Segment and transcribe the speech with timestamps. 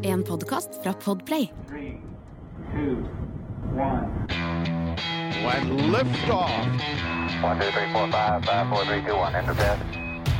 [0.00, 1.50] En podkast fra Podplay.
[1.68, 2.00] Three,
[2.72, 2.96] two,
[3.74, 4.26] one.
[5.46, 6.66] And liftoff.
[7.42, 9.36] One, two, three, four, five, five, four, three, two, one.
[9.36, 9.78] Enter bed.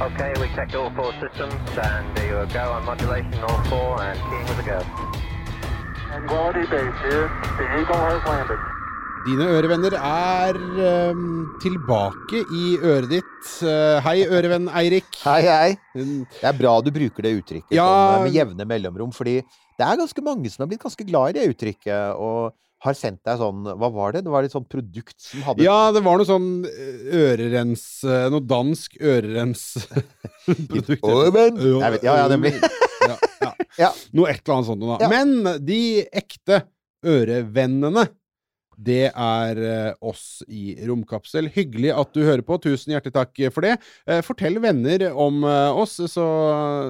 [0.00, 4.18] Okay, we checked all four systems, and there you go on modulation, all four, and
[4.28, 4.80] keying with a go.
[6.26, 7.30] Quality base here.
[7.58, 8.77] The Eagle has landed.
[9.28, 10.56] Dine ørevenner er
[11.12, 13.48] um, tilbake i øret ditt.
[13.60, 15.04] Uh, hei, ørevenn Eirik.
[15.20, 15.76] Hei, hei.
[15.92, 17.84] Det er bra du bruker det uttrykket Ja.
[17.84, 21.36] sånn, med jevne mellomrom, fordi det er ganske mange som har blitt ganske glad i
[21.36, 22.56] det uttrykket, og
[22.86, 24.22] har sendt deg sånn Hva var det?
[24.24, 28.28] Det var et sånt produkt som hadde Ja, det var noe sånn eh, ørerens eh,
[28.32, 31.04] Noe dansk ørerensprodukt.
[31.04, 32.54] Jeg ja, ja, nemlig.
[33.10, 33.50] ja, ja.
[33.76, 33.90] Ja.
[34.16, 34.80] Noe et eller annet sånt.
[34.88, 34.96] Da.
[35.04, 35.08] Ja.
[35.12, 35.28] Men
[35.68, 35.80] de
[36.22, 36.62] ekte
[37.04, 38.06] ørevennene
[38.78, 41.50] det er eh, oss i Romkapsel.
[41.54, 42.58] Hyggelig at du hører på.
[42.62, 43.74] Tusen hjertelig takk for det.
[44.06, 46.28] Eh, fortell venner om eh, oss, så,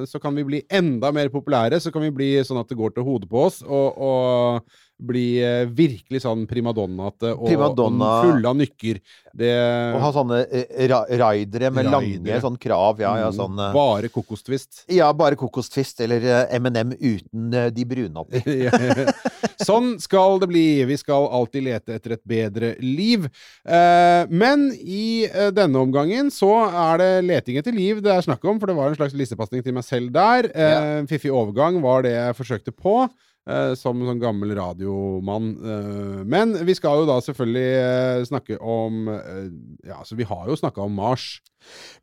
[0.09, 1.81] så kan vi bli enda mer populære.
[1.81, 5.39] Så kan vi bli sånn at det går til hodet på oss, og, og bli
[5.45, 8.09] eh, virkelig sånn primadonnate og, Primadonna.
[8.27, 8.99] fulle av nykker.
[9.39, 9.51] Det
[9.95, 12.99] og ha sånne eh, ra raidere med lange sånn krav.
[13.05, 14.85] Ja, ja, Mm, sånn eh, Bare kokostvist.
[14.91, 18.43] Ja, bare kokostvist eller eh, M&M uten eh, de brune oppi.
[19.69, 20.65] sånn skal det bli.
[20.89, 23.29] Vi skal alltid lete etter et bedre liv.
[23.69, 28.43] Eh, men i eh, denne omgangen så er det leting etter liv det er snakk
[28.49, 30.51] om, for det var en slags lissepasning til meg selv der.
[30.51, 33.05] Eh, Fiffig overgang var det jeg forsøkte på.
[33.49, 35.51] Eh, som sånn gammel radiomann.
[35.59, 40.57] Eh, men vi skal jo da selvfølgelig eh, snakke om Ja, altså vi har jo
[40.59, 41.39] snakka om Mars.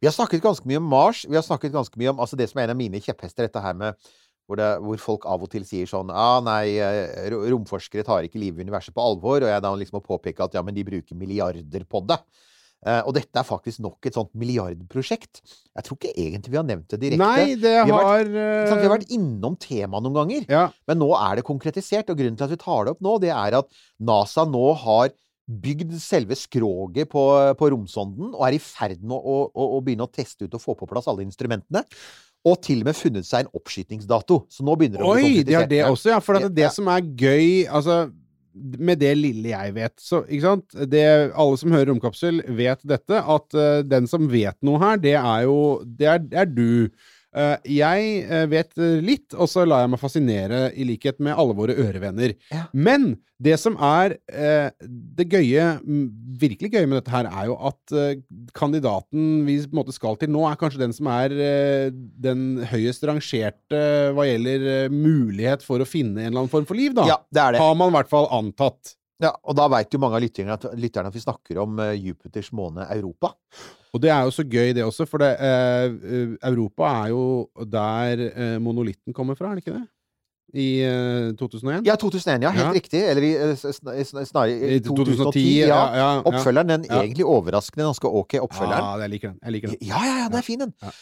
[0.01, 1.23] Vi har snakket ganske mye om Mars.
[1.29, 3.61] Vi har snakket ganske mye om altså det som er en av mine kjepphester, dette
[3.63, 3.97] her med
[4.45, 6.77] hvor, det, hvor folk av og til sier sånn ah, nei,
[7.49, 9.41] romforskere tar ikke livet i universet på alvor.
[9.41, 12.19] Og jeg da liksom må påpeke at ja, men de bruker milliarder på det.
[12.85, 15.41] Eh, og dette er faktisk nok et sånt milliardprosjekt.
[15.75, 17.17] Jeg tror ikke egentlig vi har nevnt det direkte.
[17.17, 18.81] Nei, det Vi har har vært- eh, sant?
[18.81, 20.45] Vi har vært innom temaet noen ganger.
[20.47, 20.69] ja.
[20.87, 23.29] Men nå er det konkretisert, og grunnen til at vi tar det opp nå, det
[23.31, 23.67] er at
[23.99, 25.09] NASA nå har
[25.49, 30.05] bygd selve skroget på, på romsonden, og er i ferd med å, å, å begynne
[30.07, 31.83] å teste ut og få på plass alle instrumentene.
[32.45, 34.43] Og til og med funnet seg en oppskytingsdato.
[34.53, 36.19] Så nå begynner det å bli Oi, de har det også, ja.
[36.19, 38.11] For det, det som er gøy Altså,
[38.55, 41.03] med det lille jeg vet, så ikke sant det,
[41.35, 43.19] Alle som hører Romkapsel, vet dette.
[43.19, 46.71] At uh, den som vet noe her, det er jo Det er, det er du.
[47.35, 51.35] Eh, jeg eh, vet eh, litt, og så lar jeg meg fascinere, i likhet med
[51.35, 52.35] alle våre ørevenner.
[52.53, 52.65] Ja.
[52.71, 54.13] Men det som er
[54.79, 55.63] det gøye,
[56.39, 57.91] virkelig gøye med dette her, er jo at
[58.55, 61.35] kandidaten vi på en måte skal til nå, er kanskje den som er
[61.91, 63.81] den høyest rangerte
[64.15, 67.09] hva gjelder mulighet for å finne en eller annen form for liv, da.
[67.11, 67.63] Ja, det er det.
[67.65, 68.95] Har man i hvert fall antatt.
[69.23, 71.93] Ja, og da veit jo mange av lytterne at, lytterne at vi snakker om uh,
[71.95, 73.31] Jupiters måne Europa.
[73.95, 77.21] Og det er jo så gøy, det også, for det, eh, Europa er jo
[77.71, 79.85] der uh, monolitten kommer fra, er det ikke det?
[80.55, 81.81] I eh, 2001?
[81.87, 82.51] Ja, 2001, ja.
[82.55, 82.73] Helt Ja.
[82.75, 82.99] riktig.
[83.11, 85.15] Eller i, sn- sn- snarere i I 2010.
[85.17, 85.67] 2010, ja.
[85.67, 86.09] ja, ja.
[86.29, 88.83] Oppfølgeren, den egentlig overraskende ganske ok oppfølgeren.
[88.85, 89.39] Ja, jeg liker den.
[89.43, 89.79] Jeg liker den.
[89.89, 90.73] Ja, ja, ja, den er fin, den.
[90.83, 90.93] Ja.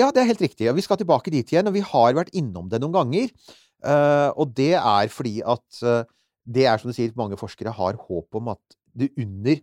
[0.00, 0.68] Ja, det er helt riktig.
[0.78, 3.32] Vi skal tilbake dit igjen, og vi har vært innom det noen ganger.
[4.36, 5.82] Og det er fordi at
[6.46, 9.60] det er som du sier, mange forskere har håp om at det under,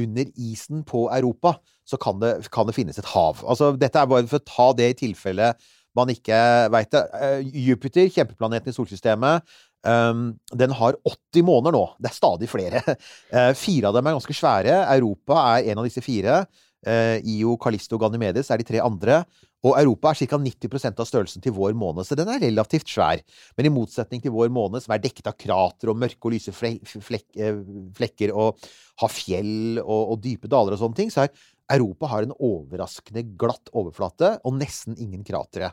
[0.00, 1.58] under isen på Europa
[1.88, 3.42] så kan det, kan det finnes et hav.
[3.42, 5.52] Altså, dette er bare for å ta det i tilfelle
[5.98, 6.38] man ikke
[6.70, 7.02] veit det.
[7.18, 9.54] Eh, Jupiter, kjempeplaneten i solsystemet,
[9.86, 11.84] um, den har 80 måneder nå.
[11.98, 12.82] Det er stadig flere.
[13.30, 14.80] Eh, fire av dem er ganske svære.
[14.96, 16.40] Europa er en av disse fire.
[16.86, 19.20] Eh, Io, Callisto og Ganymedes er de tre andre.
[19.66, 20.38] Og Europa er ca.
[20.40, 23.20] 90% av størrelsen til vår måne, så den er relativt svær.
[23.58, 26.54] Men i motsetning til vår måne, som er dekket av krater og mørke og lyse
[26.70, 27.60] eh,
[27.98, 28.70] flekker og
[29.02, 31.34] har fjell og, og dype daler og sånne ting, så er
[31.70, 35.70] Europa har en overraskende glatt overflate og nesten ingen kratre.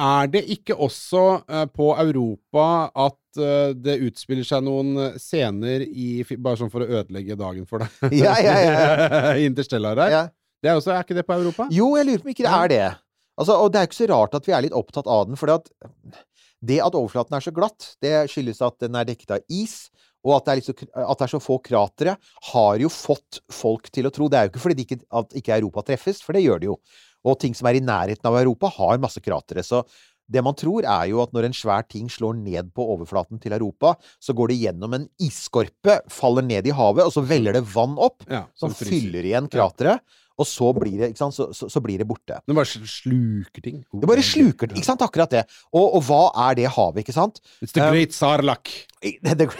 [0.00, 2.66] Er det ikke også eh, på Europa
[3.06, 7.84] at eh, det utspiller seg noen scener i Bare sånn for å ødelegge dagen for
[7.84, 8.18] deg.
[8.18, 10.14] Ja, ja, ja, Interstellar her.
[10.14, 10.26] Ja.
[10.60, 11.68] Det er, også, er ikke det på Europa?
[11.72, 12.84] Jo, jeg lurer på om ikke det er det.
[13.40, 15.48] Altså, og det er ikke så rart at vi er litt opptatt av den, for
[16.60, 19.86] det at overflaten er så glatt, det skyldes at den er dekket av is,
[20.20, 22.16] og at det, er liksom, at det er så få kratre,
[22.50, 25.32] har jo fått folk til å tro Det er jo ikke fordi det ikke, at
[25.40, 26.76] ikke Europa treffes, for det gjør det jo.
[27.24, 29.64] Og ting som er i nærheten av Europa, har masse kratre.
[29.64, 29.80] Så
[30.30, 33.56] det man tror, er jo at når en svær ting slår ned på overflaten til
[33.56, 37.64] Europa, så går det gjennom en isskorpe, faller ned i havet, og så veller det
[37.72, 40.04] vann opp, Ja, som som fyller igjen krateret.
[40.40, 42.38] Og så blir det, ikke sant, så, så, så blir det borte.
[42.48, 43.82] Det bare sluker ting.
[43.92, 45.02] Det bare sluker ting, Ikke sant?
[45.04, 45.42] Akkurat det.
[45.74, 47.42] Og, og hva er det havet, ikke sant?
[47.60, 48.72] It's the Um, great Sarlak.
[49.02, 49.50] Det- det-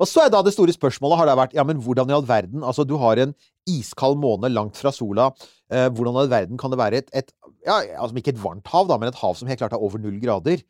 [0.00, 2.26] og så er da det store spørsmålet har det vært Ja, men hvordan i all
[2.26, 3.32] verden Altså, du har en
[3.68, 5.30] iskald måne langt fra sola.
[5.70, 7.32] Eh, hvordan i all verden kan det være et, et
[7.66, 9.98] ja, altså Ikke et varmt hav, da, men et hav som helt klart er over
[10.02, 10.62] null grader.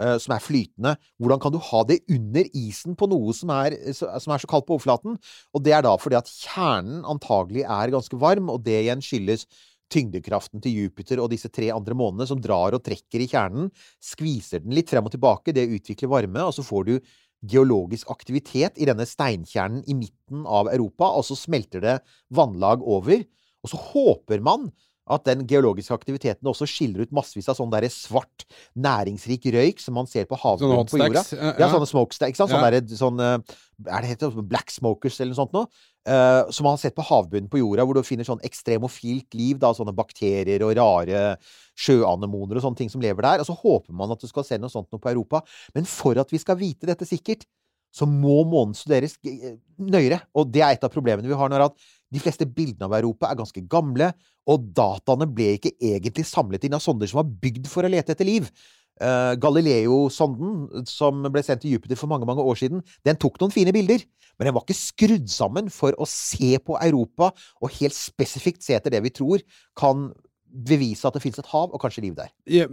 [0.00, 0.96] Eh, som er flytende.
[1.20, 4.68] Hvordan kan du ha det under isen på noe som er, som er så kaldt
[4.68, 5.16] på overflaten?
[5.56, 9.46] Og det er da fordi at kjernen antagelig er ganske varm, og det igjen skyldes
[9.92, 13.70] tyngdekraften til Jupiter og disse tre andre månedene som drar og trekker i kjernen,
[14.02, 16.96] skviser den litt frem og tilbake, det utvikler varme, og så får du
[17.46, 21.96] geologisk aktivitet i denne steinkjernen i midten av Europa, og så smelter det
[22.34, 23.22] vannlag over.
[23.62, 24.70] Og så håper man
[25.08, 28.44] at den geologiske aktiviteten også skiller ut massevis av sånn der svart,
[28.76, 31.22] næringsrik røyk som man ser på havbunnen på jorda.
[31.36, 32.38] Ja, Ja, sånne smokestacks.
[32.38, 32.62] Sånn Ja.
[32.70, 33.38] derre- sånn, eh,
[33.92, 35.66] er det heter black smokers eller noe sånt noe?
[36.06, 39.58] Uh, som man har sett på havbunnen på jorda, hvor du finner sånn ekstremofilt liv,
[39.58, 41.36] da, sånne bakterier og rare
[41.76, 43.42] sjøanemoner og sånne ting som lever der.
[43.42, 45.42] Og så håper man at du skal se noe sånt noe på Europa.
[45.74, 47.44] Men for at vi skal vite dette sikkert,
[47.96, 50.20] så må månen studeres eh, nøyere.
[50.36, 51.76] Og det er et av problemene vi har nå, er at
[52.12, 54.12] de fleste bildene av Europa er ganske gamle,
[54.46, 58.14] og dataene ble ikke egentlig samlet inn av sonder som var bygd for å lete
[58.14, 58.50] etter liv.
[58.96, 63.52] Uh, Galileo-sonden, som ble sendt til Jupiter for mange mange år siden, den tok noen
[63.52, 64.06] fine bilder,
[64.38, 68.76] men den var ikke skrudd sammen for å se på Europa og helt spesifikt se
[68.76, 69.44] etter det vi tror
[69.76, 70.10] kan
[70.52, 72.30] bevise at det fins et hav og kanskje liv der.
[72.48, 72.64] Ja,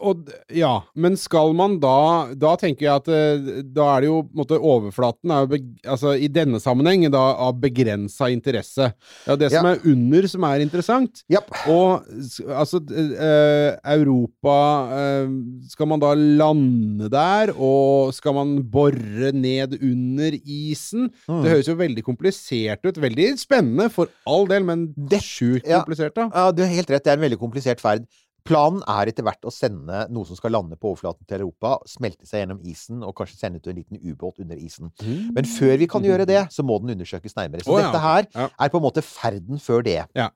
[0.00, 4.22] og, ja, men skal man da Da tenker jeg at eh, da er det jo
[4.36, 8.90] måte Overflaten er jo beg, altså, i denne sammenheng da av begrensa interesse.
[9.26, 9.74] Det er det som Ja.
[9.76, 11.22] er under, som er interessant.
[11.30, 11.50] Yep.
[11.70, 12.08] Og
[12.56, 14.56] altså eh, Europa
[14.96, 15.28] eh,
[15.70, 21.10] Skal man da lande der, og skal man bore ned under isen?
[21.28, 21.42] Mm.
[21.44, 22.98] Det høres jo veldig komplisert ut.
[23.00, 24.88] Veldig spennende, for all del, men
[25.20, 26.28] sjukt komplisert, da.
[26.34, 27.09] Ja, du har helt rett.
[27.10, 28.08] Er en veldig komplisert ferd.
[28.46, 32.24] Planen er etter hvert å sende noe som skal lande på overflaten til Europa, smelte
[32.24, 34.88] seg gjennom isen og kanskje sende ut en liten ubåt under isen.
[35.36, 37.66] Men før vi kan gjøre det, så må den undersøkes nærmere.
[37.66, 39.98] Så oh, ja, dette her er på en måte ferden før det.
[40.16, 40.30] Ja.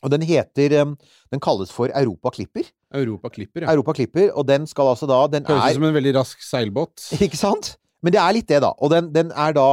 [0.00, 2.64] Og den heter Den kalles for Europa Clipper.
[2.94, 3.74] Europa klipper, ja.
[3.74, 7.10] Europa Clipper, og den skal altså da Den Høres ut som en veldig rask seilbåt.
[7.26, 7.76] Ikke sant?
[8.02, 8.72] Men det er litt det, da.
[8.80, 9.68] Og den, den er da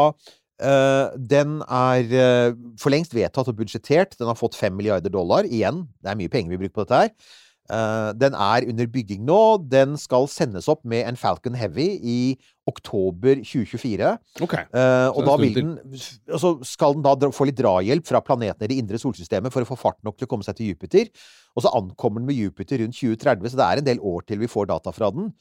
[0.59, 4.18] eh, Den er uh, for lengst vedtatt og budsjettert.
[4.19, 5.48] Den har fått fem milliarder dollar.
[5.48, 7.36] Igjen, det er mye penger vi bruker på dette her.
[7.68, 9.42] Uh, den er under bygging nå.
[9.68, 12.19] Den skal sendes opp med en Falcon Heavy i
[12.68, 14.13] oktober 2024.
[14.44, 14.56] Ok.
[14.59, 18.68] Eh, og da vil den og Så skal den da få litt drahjelp fra planetene
[18.68, 21.07] i det indre solsystemet for å få fart nok til å komme seg til Jupiter.
[21.56, 24.44] Og så ankommer den med Jupiter rundt 2030, så det er en del år til
[24.44, 25.31] vi får data fra den.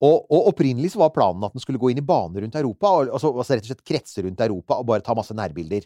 [0.00, 2.94] Og, og opprinnelig så var planen at den skulle gå inn i bane rundt Europa,
[2.94, 5.84] og, altså, altså rett og slett kretse rundt Europa og bare ta masse nærbilder.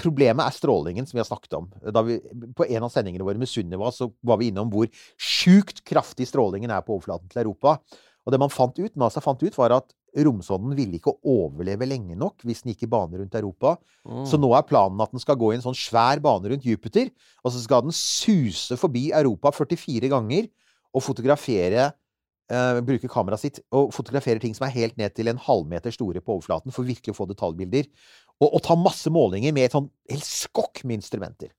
[0.00, 1.68] Problemet er strålingen, som vi har snakket om.
[1.94, 2.16] Da vi,
[2.56, 4.88] på en av sendingene våre med Sunniva så var vi innom hvor
[5.20, 7.76] sjukt kraftig strålingen er på overflaten til Europa.
[8.24, 9.92] Og det man fant ut, NASA fant ut, var at
[10.24, 13.76] romsonden ville ikke overleve lenge nok hvis den gikk i bane rundt Europa.
[14.30, 17.10] Så nå er planen at den skal gå i en sånn svær bane rundt Jupiter,
[17.42, 20.48] og så skal den suse forbi Europa 44 ganger
[20.94, 21.90] og fotografere
[22.52, 26.22] eh, bruker kameraet sitt og fotograferer ting som er helt ned til en halvmeter store
[26.24, 27.88] på overflaten, for virkelig å få detaljbilder.
[28.40, 31.52] Og, og ta masse målinger med et sånn helt skokk med instrumenter.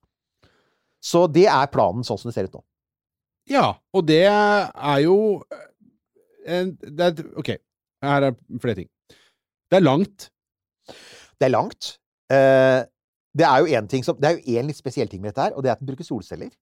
[1.05, 2.65] Så det er planen sånn som det ser ut nå.
[3.51, 5.17] Ja, og det er jo
[6.45, 7.51] en, det er, Ok,
[8.05, 8.89] her er flere ting.
[9.69, 10.29] Det er langt.
[11.37, 11.95] Det er langt.
[12.31, 12.81] Uh,
[13.35, 15.49] det er jo en ting som, det er jo en litt spesiell ting med dette
[15.49, 16.53] her, og det er at den bruker solceller.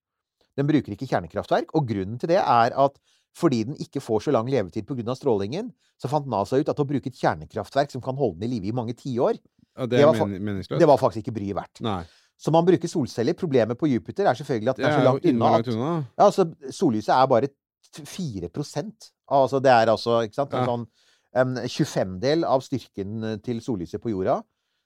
[0.57, 2.97] Den bruker ikke kjernekraftverk, og grunnen til det er at
[3.37, 5.15] fordi den ikke får så lang levetid pga.
[5.17, 8.55] strålingen, så fant NASA ut at å bruke et kjernekraftverk som kan holde den i
[8.55, 9.39] live i mange tiår,
[9.73, 11.81] Ja, det Det var det var faktisk ikke bryet verdt.
[11.81, 12.03] Nei.
[12.37, 13.33] Så man bruker solceller.
[13.33, 16.45] Problemet på Jupiter er selvfølgelig at Det den er så langt unna at ja, altså,
[16.69, 17.47] Sollyset er bare
[17.93, 20.85] 4% Altså det er altså ikke sant, en sånn
[21.33, 24.41] en 25-del av styrken til sollyset på jorda.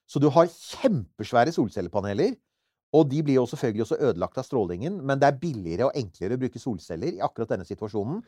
[0.08, 2.36] Så du har kjempesvære solcellepaneler.
[2.96, 6.38] Og de blir jo selvfølgelig også ødelagt av strålingen, men det er billigere og enklere
[6.38, 8.22] å bruke solceller i akkurat denne situasjonen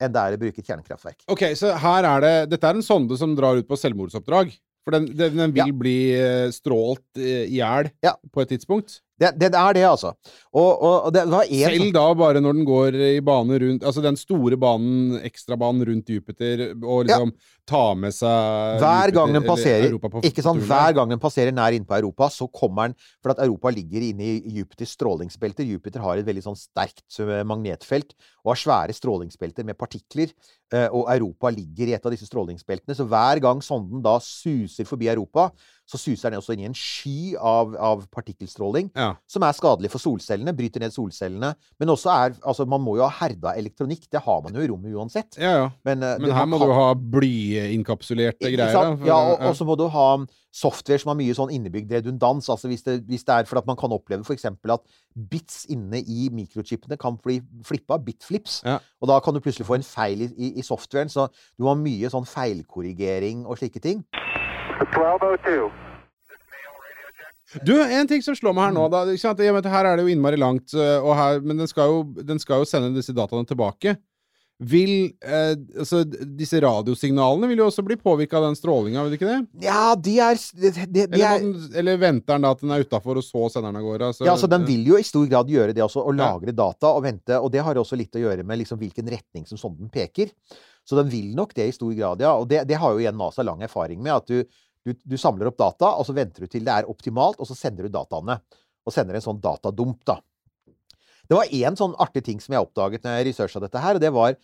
[0.00, 1.24] enn det er å bruke et kjernekraftverk.
[1.32, 4.54] Ok, så her er det Dette er en sonde som drar ut på selvmordsoppdrag.
[4.86, 5.72] For den, den, den vil Ja.
[5.74, 8.14] bli eh, strålt eh, i hjel Ja.
[8.32, 9.00] på et tidspunkt.
[9.16, 10.10] Det, det er det, altså.
[10.52, 14.16] Og, og, og det Selv da bare når den går i bane rundt Altså den
[14.20, 17.32] store banen, ekstrabanen rundt Jupiter, og liksom
[17.66, 20.60] ta med seg Hver Jupiter- gang den passerer, på- ikke sant?
[20.60, 24.04] turen Hver gang den passerer nær innpå Europa, så kommer den For at Europa ligger
[24.10, 25.64] inne i Jupiters strålingsbelter.
[25.64, 28.12] Jupiter har et veldig sånn sterkt eh, magnetfelt
[28.44, 30.28] og har svære strålingsbelter med partikler.
[30.72, 32.94] eh, Og Europa ligger i et av disse strålingsbeltene.
[32.94, 35.50] Så hver gang sonden da suser forbi Europa,
[35.86, 39.12] så suser den også inn i en sky av, av partikkelstråling Ja.
[39.30, 41.54] som er skadelig for solcellene, bryter ned solcellene.
[41.78, 44.08] Men også er Altså, man må jo ha herda elektronikk.
[44.10, 45.38] Det har man jo i rommet uansett.
[45.38, 45.68] Ja, ja.
[45.84, 48.72] Men, uh, Men her må kan- du ha blyinkapsulerte greier.
[48.72, 50.08] da, Ja, og, og så må du ha
[50.56, 52.48] software som har mye sånn innebygd redundans.
[52.48, 54.44] Altså hvis det, hvis det er for at man kan oppleve f.eks.
[54.46, 54.80] at
[55.30, 58.62] bits inne i mikrochipene kan bli flippa, bitflips.
[58.64, 58.78] Ja.
[59.02, 61.08] Og da kan du plutselig få en feil i, i, i softwaren.
[61.12, 61.28] Så
[61.58, 64.04] du har mye sånn feilkorrigering og slike ting.
[64.80, 65.70] 1202.
[67.62, 69.04] Du, en ting som slår meg her nå, da.
[69.06, 72.62] Og Her er det jo innmari langt, og her, men den skal, jo, den skal
[72.64, 73.96] jo sende disse dataene tilbake.
[74.56, 79.18] Vil eh, altså, disse radiosignalene vil jo også bli påvirka av den strålinga, vil de
[79.18, 79.66] ikke det?
[79.66, 82.86] Ja, de er, de, de, Eller, er den, eller venter den da at den er
[82.86, 84.08] utafor, og så sender den av gårde?
[84.14, 86.30] Altså, Ja, så Den vil jo i stor grad gjøre det også, å Ja.
[86.32, 87.36] lagre data og vente.
[87.36, 90.32] Og det har også litt å gjøre med liksom hvilken retning som sonden peker.
[90.86, 92.32] Så den vil nok det i stor grad, ja.
[92.38, 94.14] Og det, det har jo igjen NASA lang erfaring med.
[94.22, 94.44] At du,
[94.86, 97.56] du, du samler opp data, og så venter du til det er optimalt, og så
[97.58, 98.38] sender du dataene.
[98.86, 100.20] Og sender en sånn datadump, da.
[101.26, 104.04] Det var én sånn artig ting som jeg oppdaget når jeg researcha dette her, og
[104.06, 104.36] det var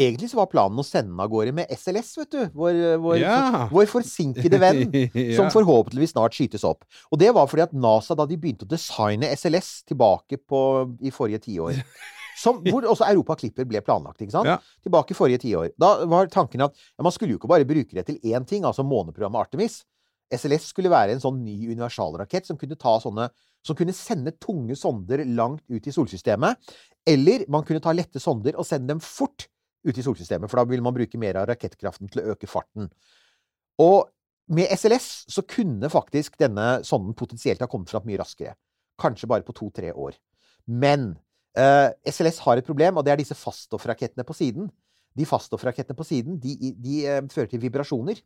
[0.00, 2.38] Egentlig så var planen å sende av gårde med SLS, vet du.
[2.56, 3.66] Vår, vår, Ja.
[3.68, 4.94] vår forsinkede venn
[5.36, 6.86] som forhåpentligvis snart skytes opp.
[7.12, 10.60] Og det var fordi at NASA, da de begynte å designe SLS tilbake på,
[11.04, 11.82] i forrige tiår
[12.40, 14.48] som, Hvor også Europa Clipper ble planlagt, ikke sant?
[14.48, 14.56] Ja.
[14.86, 15.74] Tilbake i forrige tiår.
[15.80, 18.64] Da var tanken at ja, man skulle jo ikke bare bruke det til én ting,
[18.64, 19.82] altså måneprogrammet Artemis.
[20.30, 23.28] SLS skulle være en sånn ny universalrakett som kunne ta sånne
[23.66, 26.70] som kunne sende tunge sonder langt ut i solsystemet.
[27.08, 29.48] Eller man kunne ta lette sonder og sende dem fort
[29.84, 32.90] ut i solsystemet, for da ville man bruke mer av rakettkraften til å øke farten.
[33.80, 34.10] Og
[34.52, 38.56] med SLS så kunne faktisk denne sonden potensielt ha kommet fram mye raskere.
[39.00, 40.18] Kanskje bare på to-tre år.
[40.66, 41.14] Men
[41.56, 44.68] SLS har et problem, og det er disse faststoffrakettene på siden.
[45.18, 48.20] De faststoffrakettene på siden de, de eh, fører til vibrasjoner.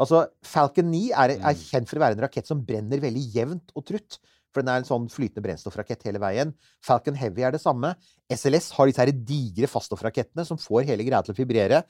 [0.00, 3.74] Altså, Falcon 9 er, er kjent for å være en rakett som brenner veldig jevnt
[3.76, 4.18] og trutt.
[4.54, 6.52] For den er en sånn flytende brennstoffrakett hele veien.
[6.84, 7.92] Falcon Heavy er det samme.
[8.30, 11.82] SLS har disse her digre faststoffrakettene som får hele greia til å vibrere.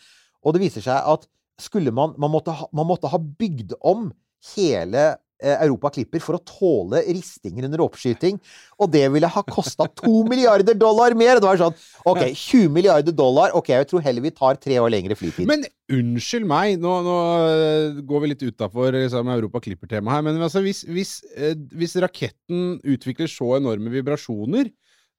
[0.45, 1.29] Og det viser seg at
[1.61, 4.09] skulle man Man måtte ha, man måtte ha bygd om
[4.57, 8.39] hele eh, Europa Clipper for å tåle ristinger under oppskyting.
[8.81, 11.41] Og det ville ha kosta to milliarder dollar mer!
[11.41, 11.77] Det var sånn
[12.11, 13.55] OK, 20 milliarder dollar.
[13.59, 15.49] OK, jeg tror heller vi tar tre år lengre flytid.
[15.51, 20.41] Men unnskyld meg, nå, nå øh, går vi litt utafor liksom, Europa klipper-temaet her, men
[20.43, 24.73] altså, hvis, hvis, øh, hvis raketten utvikler så enorme vibrasjoner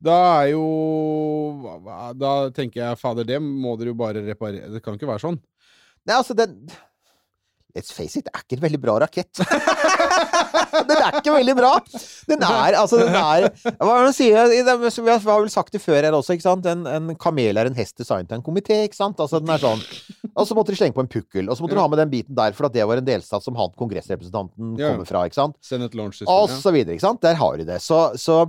[0.05, 0.65] da er jo
[2.20, 4.67] Da tenker jeg, fader, det må dere jo bare reparere.
[4.74, 5.39] Det kan ikke være sånn.
[6.05, 6.60] Nei, altså, den
[7.75, 9.41] Let's face it, det er ikke en veldig bra rakett.
[10.90, 11.72] den er ikke veldig bra!
[12.30, 13.48] Den er altså den er,
[13.80, 14.28] Hva er det å si?
[15.06, 16.68] Vi har vel sagt det før her også, ikke sant?
[16.72, 19.20] En, en kamel er en hest designet av en komité, ikke sant?
[19.22, 19.84] Altså, den er sånn.
[20.36, 21.50] Og så måtte de slenge på en pukkel.
[21.50, 23.46] Og så måtte du ha med den biten der, for at det var en delstat
[23.46, 24.94] som han kongressrepresentanten Ja.
[24.94, 25.58] kommer fra, ikke sant?
[25.64, 26.32] Senate Launch System.
[26.34, 27.22] Og så videre, ikke sant?
[27.26, 27.82] Der har du det.
[27.86, 28.42] Så, så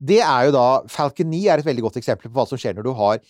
[0.00, 2.76] det er jo da Falcon 9 er et veldig godt eksempel på hva som skjer
[2.78, 3.20] når du har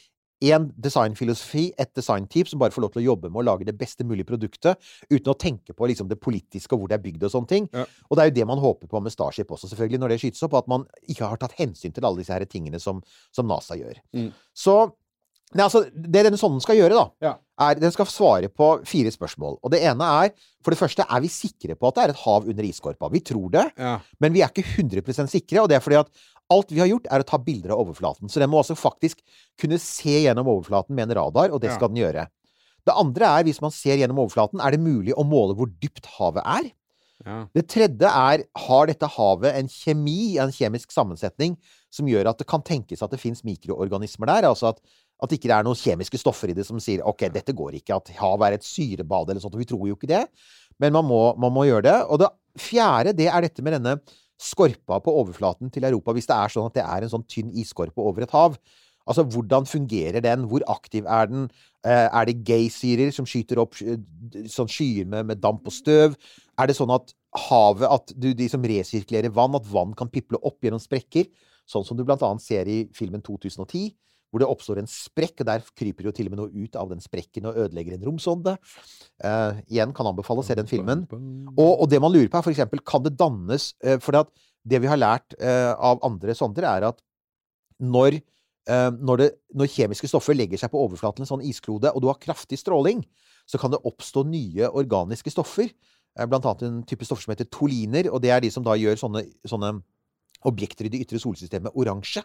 [0.40, 3.76] én designfilosofi, et designteam, som bare får lov til å jobbe med å lage det
[3.78, 4.78] beste mulige produktet,
[5.10, 7.68] uten å tenke på liksom, det politiske og hvor det er bygd og sånne ting.
[7.76, 7.84] Ja.
[8.08, 10.46] Og det er jo det man håper på med Starship også, selvfølgelig, når det skytes
[10.48, 13.02] opp, at man ikke har tatt hensyn til alle disse her tingene som,
[13.36, 14.00] som NASA gjør.
[14.16, 14.32] Mm.
[14.56, 14.80] Så
[15.50, 17.32] Nei, altså, det denne sonden skal gjøre, da, Ja.
[17.58, 19.56] er den skal svare på fire spørsmål.
[19.64, 20.30] Og det ene er
[20.62, 23.08] For det første, er vi sikre på at det er et hav under isskorpa?
[23.10, 23.98] Vi tror det, Ja.
[24.20, 25.62] men vi er ikke 100% sikre.
[25.62, 26.06] Og det er fordi at
[26.50, 28.28] alt vi har gjort, er å ta bilder av overflaten.
[28.32, 29.20] Så den må altså faktisk
[29.60, 31.76] kunne se gjennom overflaten med en radar, og det Ja.
[31.76, 32.26] skal den gjøre.
[32.86, 36.06] Det andre er, hvis man ser gjennom overflaten, er det mulig å måle hvor dypt
[36.18, 36.70] havet er?
[37.26, 37.46] Ja.
[37.54, 41.58] Det tredje er, har dette havet en kjemi, en kjemisk sammensetning,
[41.92, 44.48] som gjør at det kan tenkes at det fins mikroorganismer der?
[44.48, 44.80] Altså at,
[45.22, 47.98] at det ikke er noen kjemiske stoffer i det som sier ok, dette går ikke,
[48.00, 49.52] at havet er et syrebad eller sånt.
[49.54, 50.24] og Vi tror jo ikke det,
[50.80, 51.98] men man må, man må gjøre det.
[52.08, 53.98] Og det fjerde, det er dette med denne
[54.40, 57.50] skorpa på overflaten til Europa, hvis det er sånn at det er en sånn tynn
[57.60, 58.56] isskorpe over et hav.
[59.08, 60.44] Altså, hvordan fungerer den?
[60.48, 61.48] Hvor aktiv er den?
[61.84, 63.98] Eh, er det geysirer som skyter opp eh,
[64.52, 66.16] sånn skyer med, med damp og støv?
[66.60, 67.14] Er det sånn at
[67.48, 71.28] havet at du, De som resirkulerer vann, at vann kan piple opp gjennom sprekker?
[71.68, 73.90] Sånn som du blant annet ser i filmen 2010,
[74.30, 76.90] hvor det oppstår en sprekk, og der kryper jo til og med noe ut av
[76.92, 78.56] den sprekken og ødelegger en romsonde.
[79.26, 81.06] Eh, igjen kan anbefale å se den filmen.
[81.56, 84.26] Og, og det man lurer på, er eksempel, kan det dannes eh, For det,
[84.70, 87.02] det vi har lært eh, av andre sonder, er at
[87.80, 88.20] når,
[88.70, 92.10] eh, når, det, når kjemiske stoffer legger seg på overflaten en sånn isklode, og du
[92.10, 93.02] har kraftig stråling,
[93.50, 95.72] så kan det oppstå nye organiske stoffer.
[96.18, 98.76] Eh, blant annet en type stoffer som heter toliner, og det er de som da
[98.78, 99.78] gjør sånne, sånne
[100.48, 102.22] objekter i det ytre solsystemet oransje.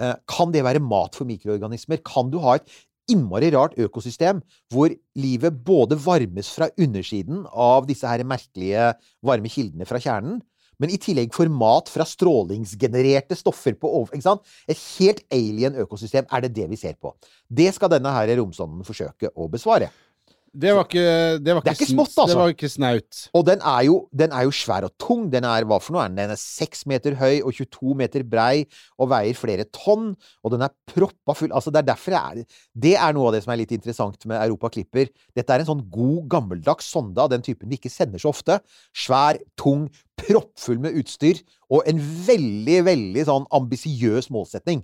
[0.00, 2.02] Eh, Kan det være mat for mikroorganismer?
[2.06, 2.68] Kan du ha et
[3.08, 8.92] innmari rart økosystem hvor livet både varmes fra undersiden av disse her merkelige
[9.24, 10.42] varme kildene fra kjernen,
[10.78, 14.12] men i tillegg får mat fra strålingsgenererte stoffer på over...
[14.14, 14.44] Ikke sant?
[14.70, 17.16] Et helt alien økosystem er det det vi ser på.
[17.50, 19.90] Det skal denne her romsonden forsøke å besvare.
[20.52, 21.04] Det var ikke
[21.44, 22.26] Det, var Det er ikke smått, altså.
[22.30, 23.18] Det var ikke snaut.
[23.36, 25.26] Og den er, jo, den er jo svær og tung.
[25.32, 26.04] Den er hva for noe?
[26.06, 28.64] er Den Den er 6 meter høy og 22 meter brei
[28.98, 30.14] og veier flere tonn.
[30.42, 31.52] Og den er proppa full.
[31.52, 34.28] Altså, det er derfor jeg er Det er noe av det som er litt interessant
[34.30, 35.12] med Europa Klipper.
[35.36, 38.60] Dette er en sånn god, gammeldags sonde av den typen vi ikke sender så ofte.
[38.96, 39.88] Svær, tung,
[40.18, 41.44] proppfull med utstyr.
[41.68, 44.82] Og en veldig, veldig sånn ambisiøs målsetning.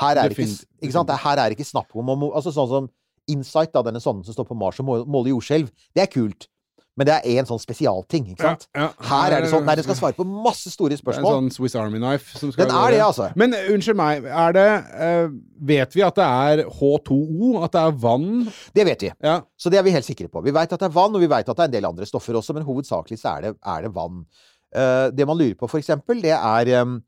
[0.00, 1.10] Her er, det ikke, ikke sant?
[1.22, 2.88] Her er ikke snakk om altså Sånn som
[3.30, 5.70] Insight, da, denne sonden som står på Mars og måler, jordskjelv.
[5.94, 6.48] Det er kult.
[6.94, 8.68] Men det er en sånn spesialting, ikke sant?
[8.70, 9.06] Ja, ja.
[9.08, 11.26] Her er det sånn Nei, den skal svare på masse store spørsmål.
[11.26, 13.30] Det er en sånn Swiss Army knife som skal Den er det, altså.
[13.40, 15.34] Men eh, unnskyld meg, er det uh,
[15.74, 17.50] Vet vi at det er H2O?
[17.66, 18.28] At det er vann?
[18.78, 19.10] Det vet vi.
[19.26, 19.40] Ja.
[19.58, 20.44] Så det er vi helt sikre på.
[20.46, 22.06] Vi veit at det er vann, og vi veit at det er en del andre
[22.06, 24.22] stoffer også, men hovedsakelig så er det, er det vann.
[24.70, 27.00] Uh, det man lurer på, for eksempel, det er em,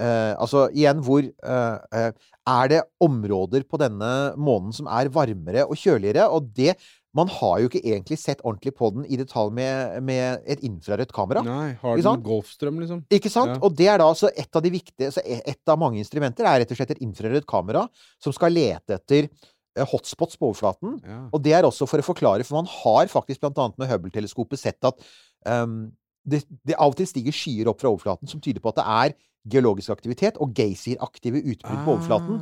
[0.00, 2.10] eh, Altså igjen, hvor eh, eh,
[2.48, 6.28] Er det områder på denne månen som er varmere og kjøligere?
[6.32, 6.76] Og det
[7.12, 11.12] Man har jo ikke egentlig sett ordentlig på den i detalj med, med et infrarødt
[11.12, 11.42] kamera.
[11.44, 12.22] Nei, har den?
[12.24, 13.02] Golfstrøm, liksom?
[13.12, 13.52] Ikke sant?
[13.52, 13.58] Ja.
[13.60, 16.62] Og det er da altså et av de viktige så Et av mange instrumenter er
[16.62, 17.84] rett og slett et infrarødt kamera
[18.16, 21.02] som skal lete etter eh, hotspots på overflaten.
[21.04, 21.18] Ja.
[21.28, 24.64] Og det er også for å forklare, for man har faktisk blant annet med Hubble-teleskopet
[24.64, 25.04] sett at
[25.44, 25.92] um,
[26.24, 28.88] det, det av og til stiger skyer opp fra overflaten som tyder på at det
[28.88, 29.16] er
[29.50, 32.40] geologisk aktivitet og geysir-aktive utbrudd på overflaten.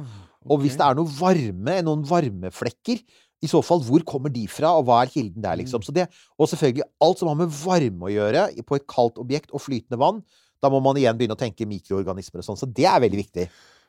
[0.51, 3.03] Og hvis det er noe varme, noen varmeflekker,
[3.41, 5.81] i så fall, hvor kommer de fra, og hva er kilden der, liksom?
[5.85, 9.55] Så det, og selvfølgelig alt som har med varme å gjøre, på et kaldt objekt
[9.57, 10.21] og flytende vann,
[10.61, 12.61] da må man igjen begynne å tenke mikroorganismer og sånn.
[12.61, 13.47] Så det er veldig viktig.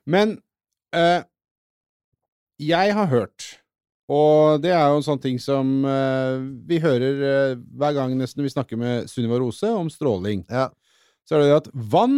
[0.07, 0.37] Men
[0.95, 1.25] øh,
[2.63, 3.47] jeg har hørt,
[4.11, 8.43] og det er jo en sånn ting som uh, vi hører uh, hver gang nesten
[8.43, 10.67] vi snakker med Sunniva Rose om stråling, Ja.
[11.27, 12.17] så er det det at vann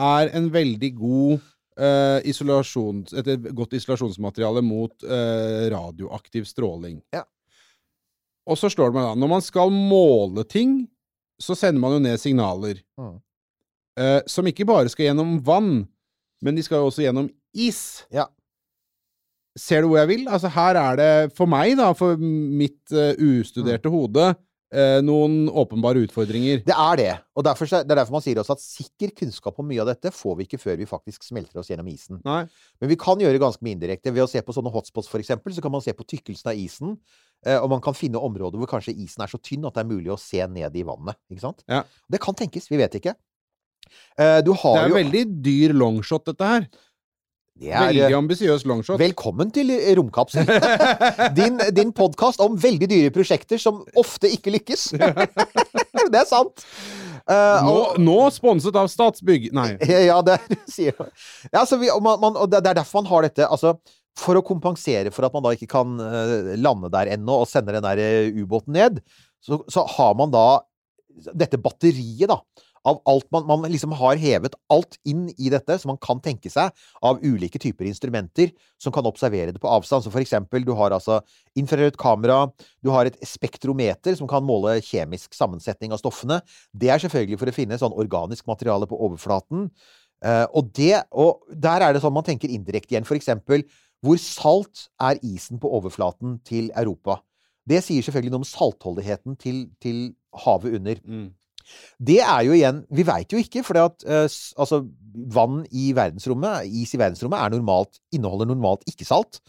[0.00, 1.48] er en veldig god
[1.80, 6.98] Uh, isolasjon, et et godt isolasjonsmateriale mot uh, radioaktiv stråling.
[7.14, 7.22] Ja.
[8.44, 10.74] Og så slår det meg da, når man skal måle ting,
[11.40, 12.82] så sender man jo ned signaler.
[13.00, 13.14] Mm.
[13.96, 15.86] Uh, som ikke bare skal gjennom vann,
[16.44, 18.04] men de skal jo også gjennom is.
[18.12, 18.28] Ja.
[19.58, 20.28] Ser du hvor jeg vil?
[20.28, 24.38] Altså, her er det, for meg, da, for mitt eh, ustuderte hode, eh,
[25.02, 26.60] noen åpenbare utfordringer.
[26.64, 27.14] Det er det.
[27.34, 30.12] Og derfor, det er derfor man sier også at sikker kunnskap om mye av dette
[30.14, 32.20] får vi ikke før vi faktisk smelter oss gjennom isen.
[32.24, 32.44] Nei.
[32.80, 34.12] Men vi kan gjøre ganske mye indirekte.
[34.14, 36.60] Ved å se på sånne hotspots, for eksempel, så kan man se på tykkelsen av
[36.60, 36.98] isen.
[37.44, 39.90] eh, Og man kan finne områder hvor kanskje isen er så tynn at det er
[39.90, 41.16] mulig å se ned i vannet.
[41.30, 41.64] Ikke sant?
[41.68, 41.82] Ja.
[42.08, 42.68] Det kan tenkes.
[42.70, 43.14] Vi vet ikke.
[44.18, 46.68] Eh, Du Det er jo veldig dyr longshot, dette her.
[47.60, 48.96] Det er, Veldig eh, ambisiøs longshot.
[49.00, 49.68] Velkommen til
[49.98, 50.48] Romkapsel.
[51.38, 54.86] din din podkast om veldig dyre prosjekter som ofte ikke lykkes.
[56.14, 56.64] det er sant.
[57.28, 59.50] Uh, Nå, og- nå sponset av Statsbygg.
[59.56, 59.74] Nei.
[60.08, 60.38] Ja, det
[60.72, 60.96] sier.
[61.52, 63.44] Ja, så vi, man, man, det er derfor man har dette.
[63.44, 63.74] Altså,
[64.18, 67.76] for å kompensere for at man da ikke kan eh, lande der ennå og sende
[67.76, 69.02] den der eh, ubåten ned,
[69.44, 70.46] så, så har man da
[71.36, 72.40] dette batteriet, da.
[72.88, 76.48] Av alt man, man liksom har hevet alt inn i dette som man kan tenke
[76.52, 76.72] seg
[77.04, 80.04] av ulike typer instrumenter som kan observere det på avstand.
[80.04, 81.20] Så for eksempel, du har altså
[81.60, 82.46] infrarødt kamera,
[82.80, 86.40] du har et spektrometer som kan måle kjemisk sammensetning av stoffene.
[86.72, 89.68] Det er selvfølgelig for å finne sånn organisk materiale på overflaten.
[90.20, 93.08] Uh, og, det, og der er det sånn man tenker indirekte igjen.
[93.08, 93.64] For eksempel,
[94.04, 97.20] hvor salt er isen på overflaten til Europa?
[97.68, 100.00] Det sier selvfølgelig noe om saltholdigheten til, til
[100.44, 101.00] havet under.
[101.04, 101.28] Mm.
[102.00, 104.82] Det er jo igjen Vi veit jo ikke, for at eh, altså,
[105.34, 109.40] vann i verdensrommet, is i verdensrommet, er normalt, inneholder normalt ikke salt.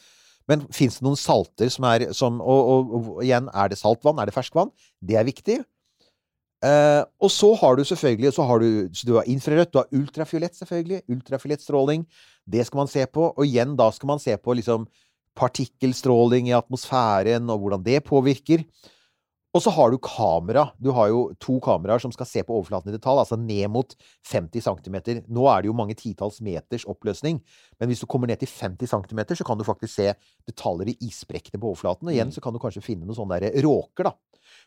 [0.50, 4.20] Men fins det noen salter som er som, og, og, og igjen, er det saltvann?
[4.20, 4.74] Er det ferskvann?
[5.00, 5.62] Det er viktig.
[6.62, 9.90] Uh, og så har du selvfølgelig så har du, så du har infrarødt, du har
[9.98, 11.02] ultrafiolett, selvfølgelig.
[11.10, 12.06] Ultrafiolettstråling.
[12.46, 13.32] Det skal man se på.
[13.32, 14.86] Og igjen, da skal man se på liksom
[15.38, 18.66] partikkelstråling i atmosfæren, og hvordan det påvirker.
[19.52, 20.70] Og så har du kamera.
[20.80, 23.96] Du har jo to kameraer som skal se på overflaten i detalj, altså ned mot
[24.32, 24.98] 50 cm.
[25.28, 27.42] Nå er det jo mange titalls meters oppløsning,
[27.80, 30.14] men hvis du kommer ned til 50 cm, så kan du faktisk se
[30.48, 32.08] detaljer i issprekkene på overflaten.
[32.08, 34.16] Og igjen så kan du kanskje finne noen sånne der råker, da.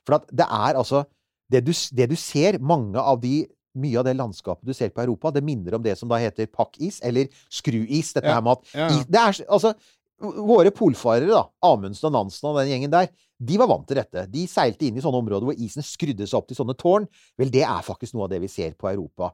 [0.05, 1.07] For det er altså
[1.53, 5.03] det du, det du ser, mange av de mye av det landskapet du ser på
[5.03, 8.13] Europa, det minner om det som da heter pakkis, eller skruis.
[8.15, 8.89] Dette Ja, her med at ja.
[8.93, 9.75] i, det er, altså,
[10.23, 13.09] Våre polfarere, da, Amundsen og Nansen og den gjengen der,
[13.45, 14.27] de var vant til dette.
[14.31, 17.09] De seilte inn i sånne områder hvor isen skrudde seg opp til sånne tårn.
[17.41, 19.33] Vel, det er faktisk noe av det vi ser på Europa.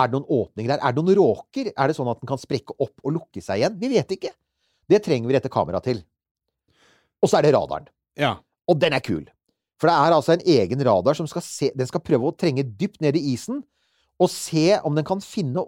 [0.00, 0.80] Er det noen åpninger der?
[0.80, 1.68] Er det noen råker?
[1.76, 3.76] Er det sånn at den kan sprekke opp og lukke seg igjen?
[3.78, 4.32] Vi vet ikke.
[4.88, 6.00] Det trenger vi dette kameraet til.
[7.22, 7.92] Og så er det radaren.
[8.18, 8.38] Ja.
[8.68, 9.26] Og den er kul.
[9.80, 12.62] For det er altså en egen radar som skal se Den skal prøve å trenge
[12.62, 13.64] dypt ned i isen
[14.22, 15.64] og se om den kan finne,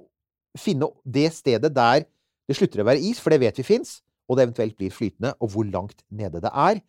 [0.55, 2.05] finne det stedet der
[2.47, 3.97] det slutter å være is, for det vet vi fins,
[4.29, 6.81] og det eventuelt blir flytende, og hvor langt nede det er.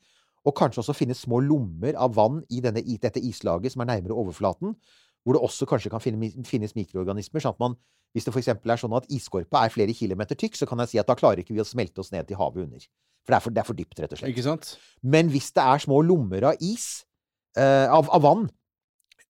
[0.45, 4.15] Og kanskje også finne små lommer av vann i denne, dette islaget som er nærmere
[4.15, 4.75] overflaten,
[5.25, 7.41] hvor det også kanskje kan finnes mikroorganismer.
[7.41, 7.75] sånn at man,
[8.13, 8.47] Hvis det f.eks.
[8.47, 11.41] er sånn at isskorpa er flere kilometer tykk, så kan jeg si at da klarer
[11.41, 12.85] ikke vi å smelte oss ned til havet under.
[13.25, 14.31] For det er for, det er for dypt, rett og slett.
[14.31, 14.77] Ikke sant?
[15.03, 17.03] Men hvis det er små lommer av is,
[17.57, 18.45] eh, av, av vann,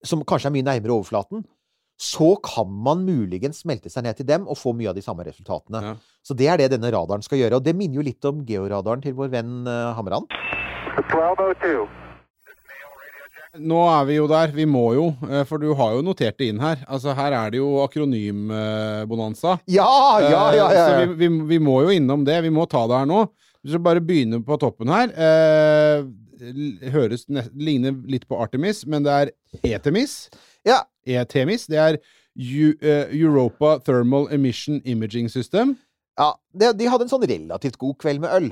[0.06, 1.42] som kanskje er mye nærmere overflaten,
[1.96, 5.24] så kan man muligens smelte seg ned til dem og få mye av de samme
[5.28, 5.82] resultatene.
[5.82, 5.94] Ja.
[6.26, 7.60] Så det er det denne radaren skal gjøre.
[7.60, 10.28] Og det minner jo litt om georadaren til vår venn uh, Hamran.
[11.00, 11.86] 1202.
[13.56, 14.52] Nå er vi jo der.
[14.52, 16.82] Vi må jo, eh, for du har jo notert det inn her.
[16.92, 19.56] Altså, her er det jo akronym-bonanza.
[19.72, 19.88] Ja,
[20.20, 20.68] ja, ja!
[20.76, 22.42] ja, Så vi, vi, vi må jo innom det.
[22.44, 23.22] Vi må ta det her nå.
[23.64, 25.14] Vi skal bare begynne på toppen her.
[25.16, 29.32] Eh, høres ne- ligner litt på Artemis, men det er
[29.64, 30.28] Etemis.
[30.66, 30.84] Ja.
[31.06, 31.68] ETMIS.
[31.72, 31.98] Det er
[32.36, 35.78] eh, Europa Thermal Emission Imaging System.
[36.20, 38.50] ja de, de hadde en sånn relativt god kveld med øl.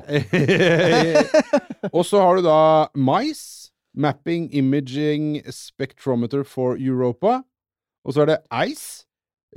[1.96, 7.42] Og så har du da MICE, Mapping Imaging Spectrometer for Europa.
[8.04, 9.06] Og så er det ICE,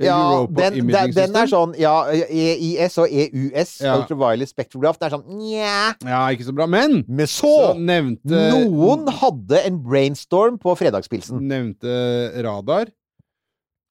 [0.03, 3.95] Ja, den, den, den er sånn Ja, EIS og EUS, Ja.
[3.97, 5.95] Ultraviolet Spectrograph, det er sånn nja.
[6.05, 6.67] Ja, ikke så bra.
[6.69, 11.41] Men Men så så nevnte Noen hadde en brainstorm på fredagspilsen.
[11.49, 11.97] Nevnte
[12.45, 12.91] radar.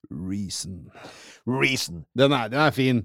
[0.09, 0.85] Reason.
[1.47, 2.05] Reason.
[2.15, 3.03] Den er, den er fin.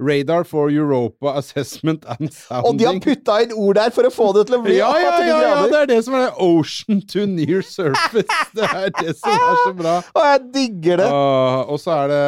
[0.00, 2.66] Radar for Europa Assessment and Sounding.
[2.66, 4.90] Og de har putta inn ord der for å få det til å bli ja,
[4.98, 6.32] ja, ja, ja, det er det som er det.
[6.42, 8.38] Ocean to near surface.
[8.56, 9.96] Det er det som er så bra.
[10.14, 11.08] Og jeg digger det.
[11.08, 12.22] Ah, og så er det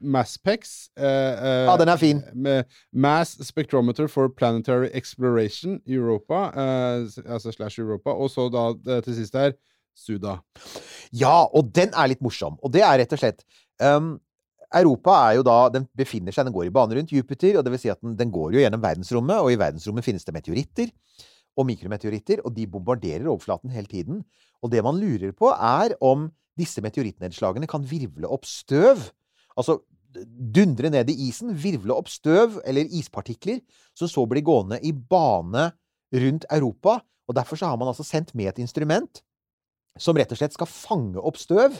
[0.00, 0.90] Masspex.
[0.98, 2.22] Eh, eh, Ja, den er fin.
[2.34, 8.10] Med Mass Spectrometer for Planetary Exploration Europa, eh, altså slash Europa.
[8.10, 9.52] Og så da til sist her
[9.98, 10.38] Suda.
[11.12, 12.58] Ja, og den er litt morsom.
[12.62, 13.42] Og det er rett og slett
[13.82, 14.18] um,
[14.74, 17.72] Europa er jo da Den befinner seg, den går i bane rundt Jupiter, og det
[17.72, 20.92] vil si at den, den går jo gjennom verdensrommet, og i verdensrommet finnes det meteoritter
[21.58, 24.22] og mikrometeoritter, og de bombarderer overflaten hele tiden.
[24.62, 26.28] Og det man lurer på, er om
[26.58, 29.08] disse meteorittnedslagene kan virvle opp støv.
[29.58, 29.80] Altså
[30.54, 33.60] dundre ned i isen, virvle opp støv eller ispartikler,
[33.96, 35.70] som så blir gående i bane
[36.14, 37.00] rundt Europa.
[37.28, 39.22] Og derfor så har man altså sendt med et instrument
[39.98, 41.74] som rett og slett skal fange opp støv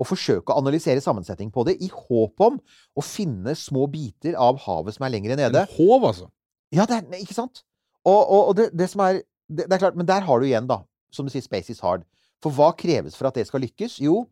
[0.00, 2.56] og forsøke å analysere sammensetning på det, i håp om
[2.96, 5.66] å finne små biter av havet som er lenger nede.
[5.66, 6.30] En håv, altså.
[6.72, 7.64] Ja, det er, ikke sant?
[8.08, 9.20] Og, og, og det, det som er
[9.52, 10.80] det, det er klart, Men der har du igjen, da,
[11.12, 12.06] som du sier, space is hard.
[12.42, 14.00] For hva kreves for at det skal lykkes?
[14.02, 14.24] Jo,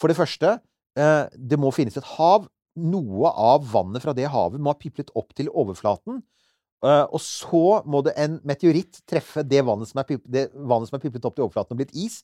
[0.00, 0.58] for det første,
[0.98, 2.46] eh, det må finnes et hav.
[2.76, 6.20] Noe av vannet fra det havet må ha piplet opp til overflaten.
[6.84, 10.90] Uh, og så må det en meteoritt treffe det vannet som er, pip, det vannet
[10.90, 12.18] som er piplet opp til overflaten og blitt is,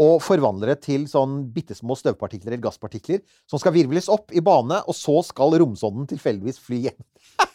[0.00, 4.42] og forvandler det til sånn bitte små støvpartikler eller gasspartikler som skal virvles opp i
[4.42, 7.00] bane, og så skal romsonden tilfeldigvis fly hjem.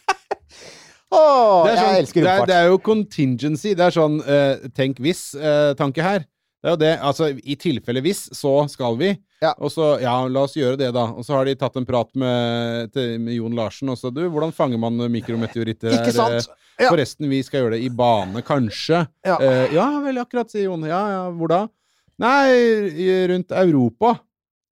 [1.10, 2.50] Åh, Det er, sånn, jeg elsker det, er, romfart.
[2.50, 3.72] det er jo contingency.
[3.74, 6.24] Det er sånn uh, tenk hvis-tanke her.
[6.60, 6.92] Det er jo det.
[7.08, 9.14] Altså, i tilfelle hvis, så skal vi.
[9.40, 9.54] Ja.
[9.58, 11.06] Og så, ja, la oss gjøre det, da.
[11.16, 14.12] Og så har de tatt en prat med, til, med Jon Larsen også.
[14.14, 15.98] Du, hvordan fanger man mikrometeoritter?
[15.98, 16.40] Ikke her?
[16.40, 16.88] Eh, Ja.
[16.88, 19.02] Forresten, vi skal gjøre det i bane, kanskje.
[19.26, 19.34] Ja.
[19.36, 20.86] uh, ja vel, akkurat, sier Jon.
[20.88, 21.58] Ja, ja, hvor da?
[22.20, 24.18] Nei, rundt Europa.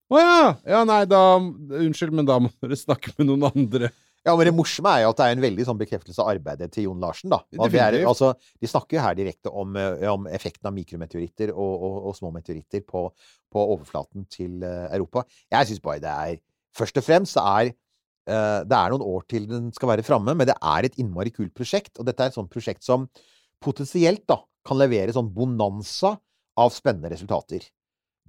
[0.09, 0.43] Å ja!
[0.69, 3.89] Ja, nei, da Unnskyld, men da må dere snakke med noen andre.
[4.27, 6.73] Ja, men det morsomme er jo at det er en veldig sånn bekreftelse av arbeidet
[6.75, 7.39] til Jon Larsen, da.
[7.69, 11.99] Er, altså, de snakker jo her direkte om, eh, om effekten av mikrometeoritter og, og,
[12.09, 13.05] og små meteoritter på,
[13.49, 15.23] på overflaten til eh, Europa.
[15.49, 16.39] Jeg syns bare det er
[16.79, 20.47] Først og fremst er eh, Det er noen år til den skal være framme, men
[20.47, 21.95] det er et innmari kult prosjekt.
[21.97, 23.07] Og dette er et sånt prosjekt som
[23.63, 26.13] potensielt da kan levere sånn bonanza
[26.59, 27.65] av spennende resultater.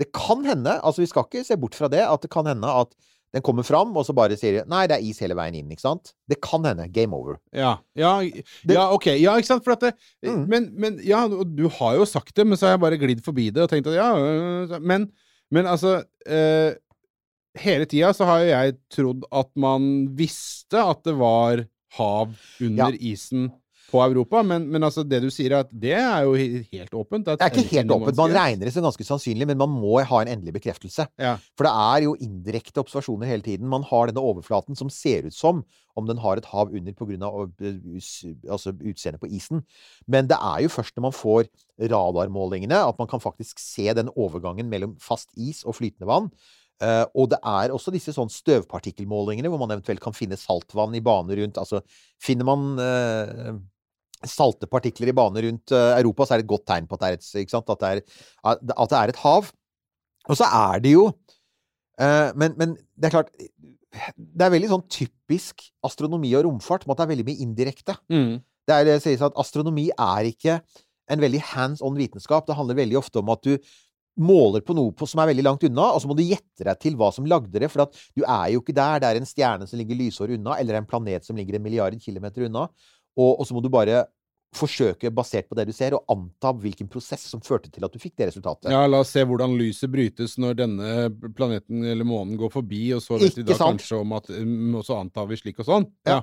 [0.00, 2.70] Det kan hende, altså vi skal ikke se bort fra det, at det kan hende
[2.82, 2.94] at
[3.34, 5.68] den kommer fram, og så bare sier de, nei, det er is hele veien inn,
[5.70, 6.08] ikke sant?
[6.26, 6.88] Det kan hende.
[6.90, 7.36] Game over.
[7.54, 8.16] Ja, ja,
[8.66, 9.06] ja, ok.
[9.20, 9.62] Ja, ikke sant?
[9.66, 9.92] For at det,
[10.26, 10.40] Mm.
[10.50, 13.50] men, men Ja, du har jo sagt det, men så har jeg bare glidd forbi
[13.54, 15.06] det og tenkt at ja øh, Men,
[15.50, 16.74] men altså eh,
[17.58, 19.86] Hele tida så har jo jeg trodd at man
[20.18, 21.64] visste at det var
[21.98, 23.48] hav under isen
[23.90, 27.26] på Europa, men, men altså det du sier, er at det er jo helt åpent.
[27.26, 28.18] Det er ikke helt åpent.
[28.20, 31.06] Man regner det som ganske sannsynlig, men man må ha en endelig bekreftelse.
[31.20, 31.36] Ja.
[31.58, 33.70] For det er jo indirekte observasjoner hele tiden.
[33.70, 35.64] Man har denne overflaten som ser ut som
[35.98, 37.32] om den har et hav under pga.
[38.50, 39.64] Altså utseendet på isen.
[40.06, 41.50] Men det er jo først når man får
[41.90, 46.30] radarmålingene, at man kan faktisk se den overgangen mellom fast is og flytende vann.
[46.80, 51.02] Uh, og det er også disse sånn støvpartikkelmålingene, hvor man eventuelt kan finne saltvann i
[51.04, 51.60] bane rundt.
[51.60, 51.82] Altså
[52.22, 52.70] finner man
[54.28, 57.02] salte partikler i bane rundt eh, Europa, så er det et godt tegn på at
[57.02, 57.72] det er et, ikke sant?
[57.72, 58.02] At det er,
[58.52, 59.50] at det er et hav.
[60.28, 64.84] Og så er det jo eh, men, men det er klart Det er veldig sånn
[64.92, 67.96] typisk astronomi og romfart med at det er veldig mye indirekte.
[68.12, 68.34] Mm.
[68.68, 70.60] Det er, det sies at astronomi er ikke
[71.10, 72.46] en veldig hands on vitenskap.
[72.46, 73.56] Det handler veldig ofte om at du
[74.20, 76.78] måler på noe på, som er veldig langt unna, og så må du gjette deg
[76.82, 77.70] til hva som lagde det.
[77.72, 79.00] For at du er jo ikke der.
[79.00, 81.96] Det er en stjerne som ligger lysår unna, eller en planet som ligger en milliard
[82.02, 82.68] kilometer unna.
[83.18, 84.04] Og, og så må du bare
[84.56, 88.00] forsøke, basert på det du ser, å anta hvilken prosess som førte til at du
[88.02, 88.70] fikk det resultatet.
[88.72, 90.90] Ja, la oss se hvordan lyset brytes når denne
[91.36, 93.78] planeten eller månen går forbi, og så vet vi da sant?
[93.78, 95.86] kanskje om at um, Og så antar vi slik og sånn.
[96.08, 96.18] Ja.
[96.18, 96.22] Ja.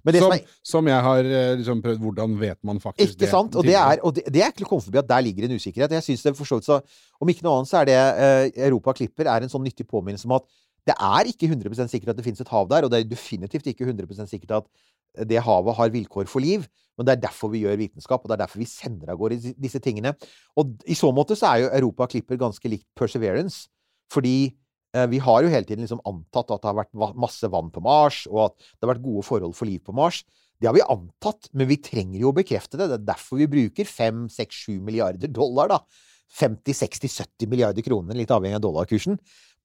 [0.00, 3.18] Men det som, som er som jeg har eh, liksom prøvd Hvordan vet man faktisk
[3.18, 3.56] Ikke sant?
[3.60, 5.58] Og det er, og det, det er ikke å komme forbi at der ligger en
[5.60, 5.92] usikkerhet.
[5.92, 6.78] Jeg synes det for så vidt så
[7.20, 10.24] Om ikke noe annet så er det eh, Europa Klipper er en sånn nyttig påminnelse
[10.30, 10.48] om at
[10.88, 13.68] det er ikke 100 sikkert at det finnes et hav der, og det er definitivt
[13.68, 14.70] ikke 100 sikkert at
[15.26, 16.66] det havet har vilkår for liv.
[16.98, 19.54] Men det er derfor vi gjør vitenskap, og det er derfor vi sender av gårde
[19.56, 20.12] disse- tingene.
[20.60, 23.70] Og i så måte så er jo Europa Klipper ganske likt Perseverance.
[24.12, 24.52] Fordi
[24.92, 27.80] eh, vi har jo hele tiden liksom antatt at det har vært masse vann på
[27.80, 30.20] Mars, og at det har vært gode forhold for liv på Mars.
[30.60, 32.90] Det har vi antatt, men vi trenger jo å bekrefte det.
[32.90, 35.80] Det er derfor vi bruker 5-6-7 milliarder dollar, da.
[36.36, 39.16] 50-60-70 milliarder kroner, litt avhengig av dollarkursen,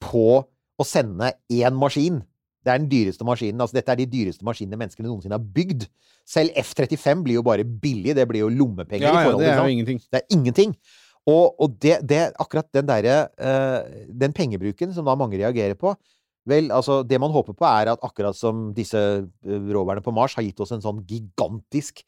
[0.02, 2.24] på å sende én maskin.
[2.66, 3.62] Det er den dyreste maskinen.
[3.62, 5.86] altså Dette er de dyreste maskinene menneskene noensinne har bygd.
[6.26, 8.16] Selv F-35 blir jo bare billig.
[8.18, 10.02] Det blir jo lommepenger Ja, i ja, det er jo ingenting.
[10.10, 10.74] Det er ingenting.
[11.30, 15.96] Og, og det, det, akkurat den derre uh, Den pengebruken som da mange reagerer på
[16.46, 20.36] Vel, altså, det man håper på, er at akkurat som disse eh, roverne på Mars
[20.38, 22.04] har gitt oss en sånn gigantisk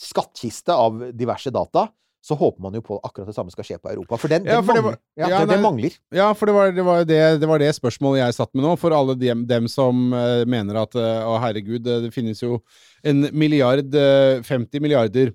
[0.00, 1.90] skattkiste av diverse data,
[2.24, 4.16] så håper man jo på at akkurat det samme skal skje på Europa.
[4.22, 4.80] For den, Ja, for mangler.
[4.80, 5.98] det var- ja, ja, den, den mangler.
[6.16, 8.74] Ja, for det var det, var det, det var det spørsmålet jeg satt med nå,
[8.80, 12.62] for alle dem, dem som uh, mener at eh, å herregud, det, det finnes jo
[13.04, 15.34] en milliard, uh, 50 milliarder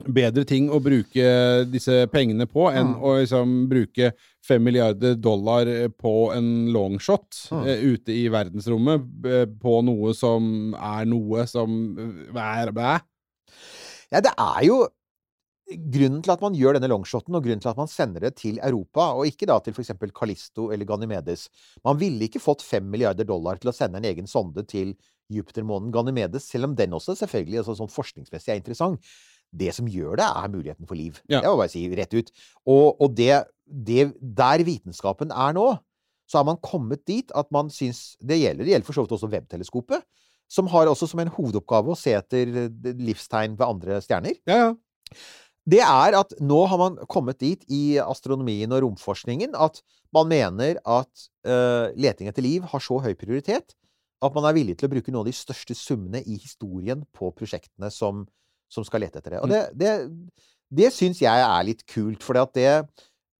[0.00, 1.24] bedre ting å bruke
[1.68, 3.02] disse pengene på enn Mm.
[3.04, 4.12] å liksom bruke
[4.48, 7.66] 5 milliarder dollar eh, på en longshot Mm.
[7.66, 13.00] eh, ute i verdensrommet, eh, på noe som er noe som uh, er bæ.
[14.12, 14.88] Ja, det er jo
[15.70, 18.58] grunnen til at man gjør denne longshoten, og grunnen til at man sender det til
[18.58, 19.92] Europa, og ikke da til f.eks.
[20.16, 21.48] Kalisto eller Ganymedes.
[21.86, 24.94] Man ville ikke fått fem milliarder dollar til å sende en egen sonde til
[25.30, 29.12] Jupitermånen Ganymedes, selv om den også selvfølgelig altså, sånn forskningsmessig er interessant.
[29.50, 31.18] Det som gjør det, er muligheten for liv.
[31.26, 31.40] Ja.
[31.40, 32.32] Det må jeg bare si rett ut.
[32.70, 33.32] Og, og det,
[33.66, 35.72] det Der vitenskapen er nå,
[36.30, 39.16] så har man kommet dit at man syns Det gjelder, det gjelder for så vidt
[39.16, 40.06] også webteleskopet,
[40.50, 44.58] som har også som en hovedoppgave å se etter eh, livstegn ved andre stjerner Ja,
[44.66, 44.70] ja.
[45.68, 49.82] Det er at nå har man kommet dit i astronomien og romforskningen at
[50.14, 53.76] man mener at uh, leting etter liv har så høy prioritet
[54.20, 57.30] at man er villig til å bruke noen av de største summene i historien på
[57.36, 58.26] prosjektene som,
[58.72, 59.40] som skal lete etter det.
[59.44, 59.94] Og det, det,
[60.82, 62.82] det syns jeg er litt kult, for det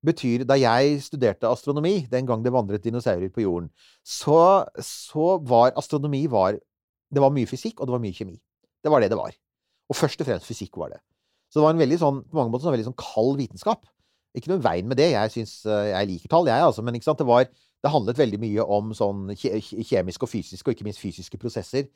[0.00, 3.68] betyr Da jeg studerte astronomi, den gang det vandret dinosaurer på jorden,
[4.00, 6.56] så, så var astronomi var,
[7.12, 8.38] Det var mye fysikk, og det var mye kjemi.
[8.80, 9.34] Det var det det var.
[9.90, 11.00] Og først og fremst fysikk var det.
[11.50, 13.88] Så det var en veldig sånn, på mange måter en veldig sånn kald vitenskap.
[14.38, 15.08] Ikke noe veien med det.
[15.10, 16.84] Jeg syns eh, Jeg liker tall, jeg, altså.
[16.86, 17.48] Men ikke sant, det var
[17.82, 21.38] Det handlet veldig mye om sånn kje- kje- kjemiske og fysiske, og ikke minst fysiske
[21.40, 21.86] prosesser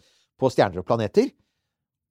[0.40, 1.28] på stjerner og planeter.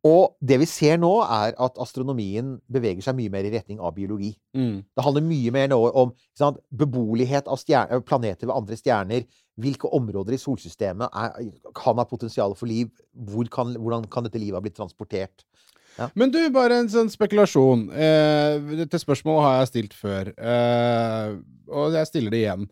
[0.06, 3.96] Og det vi ser nå, er at astronomien beveger seg mye mer i retning av
[3.96, 4.34] biologi.
[4.54, 4.84] Mm.
[4.94, 9.26] Det handler mye mer nå om ikke sant, beboelighet av stjer- planeter ved andre stjerner.
[9.64, 12.92] Hvilke områder i solsystemet er, kan ha potensial for liv?
[13.16, 15.48] Hvor kan, hvordan kan dette livet ha blitt transportert?
[16.18, 17.88] Men du, bare en sånn spekulasjon.
[17.94, 21.38] Eh, dette spørsmålet har jeg stilt før, eh,
[21.70, 22.68] og jeg stiller det igjen.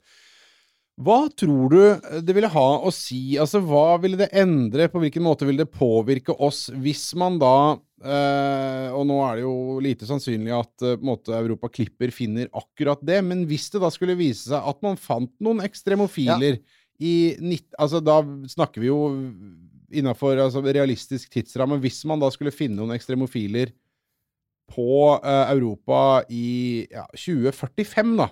[1.02, 3.38] Hva tror du det ville ha å si?
[3.42, 4.90] Altså, hva ville det endre?
[4.92, 9.46] På hvilken måte ville det påvirke oss hvis man da eh, Og nå er det
[9.46, 13.90] jo lite sannsynlig at eh, måte Europa Klipper finner akkurat det, men hvis det da
[13.94, 16.60] skulle vise seg at man fant noen ekstremofiler
[17.02, 17.72] i nitt...
[17.82, 18.20] Altså, da
[18.52, 19.02] snakker vi jo
[19.94, 21.80] innafor altså, realistisk tidsramme.
[21.84, 23.74] Hvis man da skulle finne noen ekstremofiler
[24.72, 28.30] på uh, Europa i ja, 2045, da.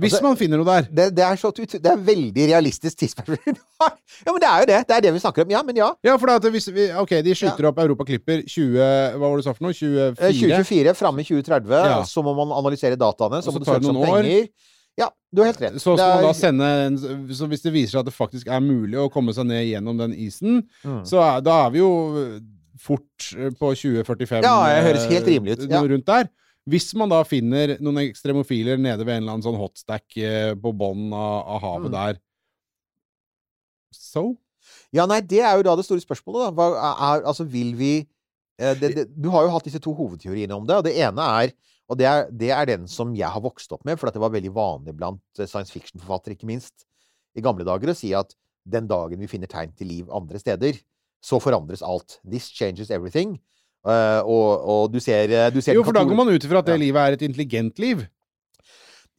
[0.00, 0.86] Hvis Altså, man finner noe der.
[0.88, 3.58] Det, det, er så, det er veldig realistisk tidsperspektiv.
[4.24, 4.78] ja, men det er jo det.
[4.88, 5.52] Det er det vi snakker om.
[5.52, 5.90] Ja, men ja.
[6.06, 9.42] Ja, for at hvis vi, ok, de skyter opp Europa Klipper 20 Hva var det
[9.42, 9.76] du sa for noe?
[9.76, 10.14] 24?
[10.14, 11.98] Eh, 2024, framme i 2030, Ja.
[12.08, 13.42] så må man analysere dataene.
[13.42, 14.30] Så så må det det søkes om noen år.
[14.98, 15.74] Ja, du har helt rett.
[15.80, 19.10] Så er- sende en, Så hvis det viser seg at det faktisk er mulig å
[19.10, 21.04] komme seg ned gjennom den isen, Mm.
[21.06, 22.40] så er, da er vi jo
[22.78, 25.80] fort eh, på 2045 Ja, det høres helt eh, rimelig ut, ja.
[25.82, 26.28] rundt der.
[26.68, 30.72] Hvis man da finner noen ekstremofiler nede ved en eller annen sånn hotstack eh, på
[30.76, 31.92] bunnen av, av havet Mm.
[31.92, 32.20] der
[33.92, 34.36] So?
[34.92, 36.50] Ja, nei, det er jo da det store spørsmålet, da.
[36.54, 36.66] Hva
[37.16, 38.06] er, altså, vil vi Eh,
[38.60, 41.54] det, det, du har jo hatt disse to hovedteoriene om det, og det ene er
[41.90, 44.30] og det er, det er den som jeg har vokst opp med, for det var
[44.30, 46.86] veldig vanlig blant eh, science fiction-forfattere, ikke minst,
[47.34, 48.36] i gamle dager, å si at
[48.70, 50.78] den dagen vi finner tegn til liv andre steder,
[51.20, 52.20] så forandres alt.
[52.22, 53.34] This changes everything.
[53.80, 56.68] Uh, og, og du ser, du ser Jo, for da går man ut ifra at
[56.68, 56.82] det Ja.
[56.82, 58.04] livet er et intelligent liv.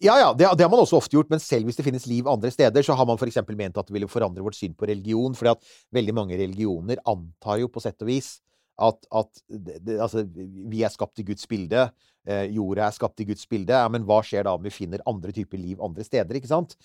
[0.02, 2.30] Ja, ja, det, det har man også ofte gjort, men selv hvis det finnes liv
[2.30, 3.42] andre steder, så har man f.eks.
[3.50, 7.60] ment at det ville forandre vårt syn på religion, fordi at veldig mange religioner antar
[7.62, 8.38] jo på sett og vis
[8.82, 10.26] at, at det, altså,
[10.72, 11.88] vi er skapt i Guds bilde,
[12.28, 15.04] eh, jorda er skapt i Guds bilde, ja, men hva skjer da om vi finner
[15.10, 16.78] andre typer liv andre steder, ikke sant?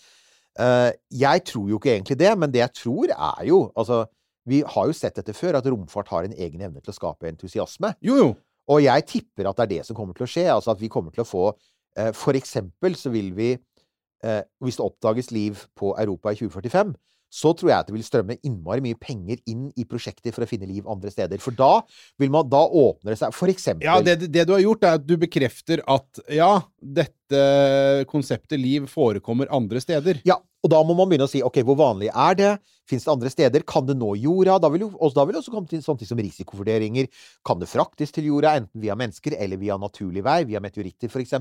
[0.57, 4.07] Eh, jeg tror jo ikke egentlig det, men det jeg tror er jo Altså,
[4.47, 7.29] vi har jo sett dette før, at romfart har en egen evne til å skape
[7.29, 7.93] entusiasme.
[8.05, 8.29] Jo, jo.
[8.71, 10.47] Og jeg tipper at det er det som kommer til å skje.
[10.51, 14.79] Altså at vi kommer til å få eh, For eksempel så vil vi eh, Hvis
[14.79, 16.95] det oppdages liv på Europa i 2045,
[17.33, 20.49] så tror jeg at det vil strømme innmari mye penger inn i prosjekter for å
[20.49, 21.41] finne liv andre steder.
[21.43, 21.81] For da
[22.21, 25.01] vil man Da åpner det seg For eksempel Ja, det, det du har gjort, er
[25.01, 30.23] at du bekrefter at ja, dette konseptet liv forekommer andre steder.
[30.29, 32.53] Ja, og da må man begynne å si ok, hvor vanlig er det?
[32.91, 33.67] Fins det andre steder?
[33.67, 34.61] Kan det nå jorda?
[34.63, 37.11] Da vil jo da vil det også komme til sånne ting som risikovurderinger.
[37.47, 41.35] Kan det fraktes til jorda, enten via mennesker eller via naturlig vei, via meteoritter f.eks.?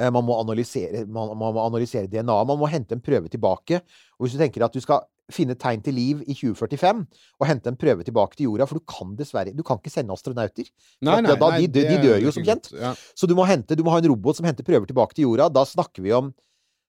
[0.00, 2.36] Eh, Man må analysere, man, man må analysere DNA.
[2.48, 3.82] Man må hente en prøve tilbake.
[4.18, 5.02] Og hvis du tenker at du skal
[5.32, 7.06] finne tegn til liv i 2045
[7.40, 10.12] og hente en prøve tilbake til jorda, for du kan dessverre Du kan ikke sende
[10.12, 10.66] astronauter.
[11.00, 12.72] Nei, nei, da- nei, de- de dør jo som kjent.
[12.74, 12.94] Ja.
[13.16, 15.48] Så du må, hente, du må ha en robot som henter prøver tilbake til jorda.
[15.52, 16.32] Da snakker vi om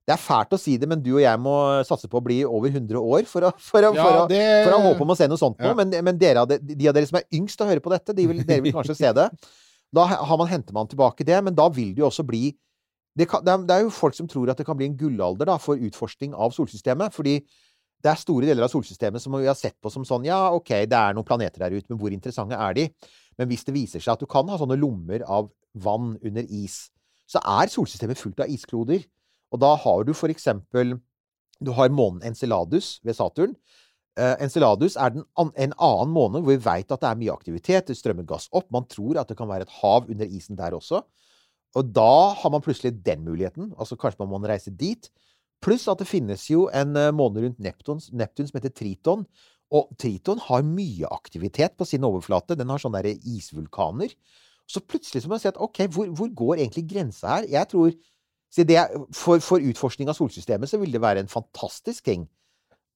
[0.05, 1.53] Det er fælt å si det, men du og jeg må
[1.87, 4.65] satse på å bli over 100 år for å, for å, Ja, for å, det-
[4.67, 5.55] for å håpe om å se noe sånt.
[5.63, 5.73] Ja.
[5.73, 8.43] Men, men dere, de, av dere som er yngst å høre på dette, de vil,
[8.43, 9.29] dere vil kanskje se det.
[9.93, 12.51] Da har man, henter man tilbake det, men da vil det jo også bli
[13.17, 15.59] det, kan, det, er, jo folk som tror at det kan bli en gullalder da,
[15.61, 17.13] for utforskning av solsystemet.
[17.13, 17.37] Fordi
[18.03, 20.73] det er store deler av solsystemet som vi har sett på som sånn Ja, OK,
[20.89, 22.87] det er noen planeter der ute, men hvor interessante er de?
[23.39, 25.47] Men hvis det viser seg at du kan ha sånne lommer av
[25.85, 26.87] vann under is,
[27.29, 29.05] så er solsystemet fullt av iskloder.
[29.53, 30.97] Og da har du for eksempel
[31.63, 33.53] Du har månen Enceladus ved Saturn.
[34.19, 37.87] Uh, Enceladus er an, en annen måne hvor vi veit at det er mye aktivitet.
[37.87, 38.65] Det strømmer gass opp.
[38.73, 41.05] Man tror at det kan være et hav under isen der også.
[41.79, 43.71] Og da har man plutselig den muligheten.
[43.79, 45.09] Altså kanskje man må reise dit.
[45.63, 49.25] Pluss at det finnes jo en måned måne rundt Neptun, Neptun som heter Triton.
[49.73, 52.57] Og Triton har mye aktivitet på sin overflate.
[52.59, 54.13] Den har sånne der isvulkaner.
[54.69, 57.49] Så plutselig så må man si at ok, hvor, hvor går egentlig grensa her?
[57.51, 57.91] Jeg tror
[58.53, 58.77] det,
[59.17, 62.27] for, for utforskning av solsystemet så vil det være en fantastisk ting.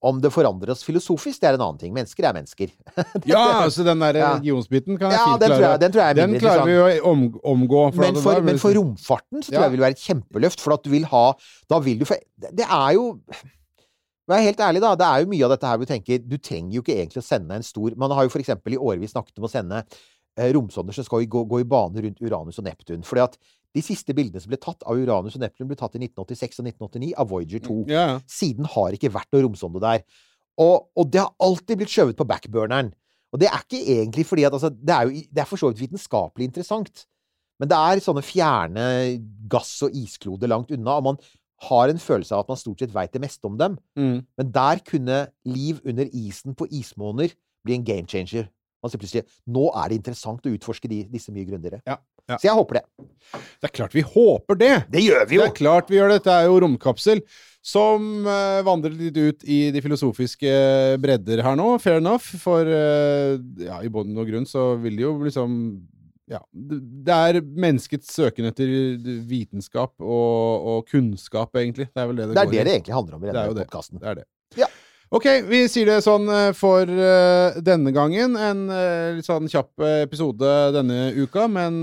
[0.04, 1.94] Om det forandrer oss filosofisk, det er en annen ting.
[1.94, 2.70] Mennesker er mennesker.
[3.26, 4.34] Ja, altså den der Ja.
[4.36, 5.72] religionsbiten kan jeg Ja, fint den tror klare.
[5.72, 7.82] jeg- den tror jeg Den klarer vi å om, omgå.
[7.96, 9.62] for Men for, men for romfarten så tror Ja.
[9.62, 10.60] jeg det vil være et kjempeløft.
[10.62, 11.34] For at du vil ha
[11.70, 13.20] Da vil du Det det er jo
[14.30, 14.94] Vær helt ærlig, da.
[15.00, 17.24] Det er jo mye av dette her hvor du tenker Du trenger jo ikke egentlig
[17.24, 19.84] å sende en stor Man har jo for eksempel i årevis snakket om å sende
[20.38, 23.02] eh, romsonder som skal gå, gå i bane rundt Uranus og Neptun.
[23.02, 23.38] Fordi at
[23.78, 26.70] de siste bildene som ble tatt av Uranus og Neptun, ble tatt i 1986 og
[26.72, 27.76] 1989 av Voyager 2.
[27.92, 28.16] Ja, ja.
[28.32, 30.06] Siden har ikke vært noe romsonde der.
[30.58, 32.90] Og, og det har alltid blitt skjøvet på backburneren.
[33.36, 35.70] Og det er ikke egentlig fordi at altså, Det er jo det er for så
[35.70, 37.06] vidt vitenskapelig interessant.
[37.62, 38.86] Men det er sånne fjerne
[39.50, 41.22] gass- og iskloder langt unna, og man
[41.68, 43.80] har en følelse av at man stort sett veit det meste om dem.
[43.98, 44.20] Mm.
[44.38, 47.34] Men der kunne liv under isen på ismåner
[47.66, 48.46] bli en game changer.
[48.82, 51.82] Man sier plutselig nå er det interessant å utforske de, disse mye grundigere.
[51.90, 52.38] Ja, ja.
[52.38, 52.86] Så jeg håper det.
[53.34, 54.74] Det er klart vi håper det!
[54.94, 55.44] Det gjør vi jo!
[55.44, 56.22] Det er klart vi gjør det.
[56.22, 57.22] Dette er jo romkapsel
[57.68, 60.52] som uh, vandrer litt ut i de filosofiske
[61.04, 61.74] bredder her nå.
[61.84, 62.30] Fair enough.
[62.40, 65.58] For uh, ja, i bunn og grunn så vil det jo liksom
[66.28, 68.68] ja, det er menneskets søken etter
[69.30, 71.88] vitenskap og, og kunnskap, egentlig.
[71.96, 72.66] Det er vel det det, Det er går det i.
[72.68, 73.64] det egentlig handler om i denne det.
[73.64, 74.02] podkasten.
[74.02, 74.26] Det er det.
[74.60, 74.68] Ja.
[75.08, 78.34] Ok, vi sier det sånn eh, for eh, denne gangen.
[78.36, 81.78] En eh, litt sånn kjapp episode denne uka, men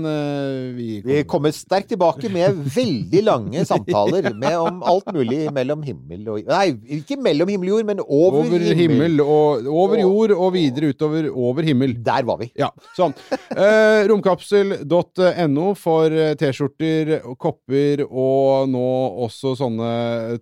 [0.75, 6.27] vi Vi kommer sterkt tilbake med veldig lange samtaler med om alt mulig mellom himmel
[6.29, 8.77] og Nei, ikke mellom himmel og jord, men over, over himmel.
[8.83, 9.23] himmel.
[9.23, 11.95] og over jord og videre utover over himmel.
[12.05, 12.51] Der var vi.
[12.61, 13.15] Ja, sånn.
[13.55, 18.85] Eh, romkapsel.no for T-skjorter, kopper og nå
[19.25, 19.91] også sånne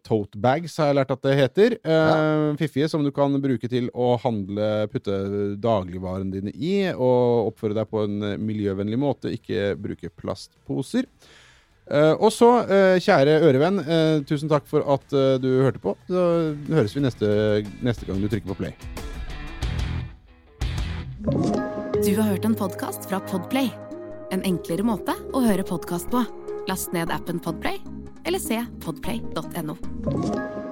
[0.03, 1.79] tote bags, har jeg lært at det heter.
[1.79, 5.13] Eh, Fiffige, som du kan bruke til å handle, putte
[5.61, 9.29] dagligvarene dine i, og oppføre deg på en eh, miljøvennlig måte.
[9.33, 11.05] Ikke bruke plastposer.
[11.85, 13.77] Eh, og så, eh, kjære ørevenn,
[14.25, 15.05] tusen takk for at
[15.43, 15.93] du hørte på.
[16.09, 16.25] Så
[16.71, 17.29] høres vi neste,
[17.85, 18.73] neste gang du trykker på play.
[22.03, 23.69] Du har hørt en podkast fra Podplay.
[24.33, 26.25] En enklere måte å høre podkast på.
[26.67, 27.77] Last ned appen Podplay,
[28.25, 30.62] eller se podplay.no.